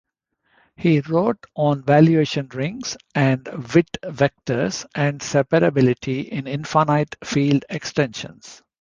He 0.77 0.99
wrote 1.01 1.45
on 1.53 1.83
valuation 1.83 2.47
rings 2.55 2.97
and 3.13 3.45
Witt 3.71 3.97
vectors, 4.03 4.83
and 4.95 5.19
separability 5.21 6.27
in 6.27 6.47
infinite 6.47 7.15
field 7.23 7.65
extensions. 7.69 8.63